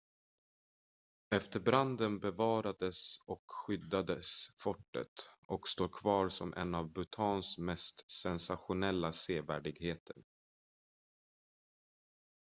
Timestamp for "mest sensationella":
7.57-9.11